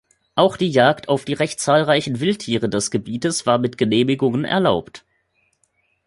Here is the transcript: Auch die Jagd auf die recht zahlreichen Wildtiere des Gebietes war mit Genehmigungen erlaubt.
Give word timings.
Auch 0.33 0.57
die 0.57 0.71
Jagd 0.71 1.09
auf 1.09 1.25
die 1.25 1.33
recht 1.33 1.59
zahlreichen 1.59 2.19
Wildtiere 2.19 2.69
des 2.69 2.89
Gebietes 2.89 3.45
war 3.45 3.59
mit 3.59 3.77
Genehmigungen 3.77 4.45
erlaubt. 4.45 5.05